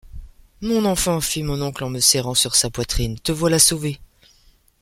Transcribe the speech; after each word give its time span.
Mon 0.61 0.85
enfant, 0.85 1.21
fit 1.21 1.43
mon 1.43 1.61
oncle 1.61 1.83
en 1.83 1.91
me 1.91 1.99
serrant 1.99 2.33
sur 2.33 2.55
sa 2.55 2.71
poitrine, 2.71 3.19
te 3.19 3.31
voilà 3.31 3.59
sauvé! 3.59 3.99